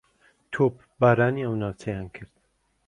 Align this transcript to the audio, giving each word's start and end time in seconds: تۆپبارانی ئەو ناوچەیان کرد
تۆپبارانی 0.53 1.45
ئەو 1.45 1.55
ناوچەیان 1.61 2.07
کرد 2.15 2.33